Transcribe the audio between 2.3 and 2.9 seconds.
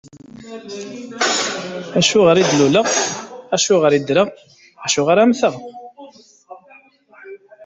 i d-luleɣ,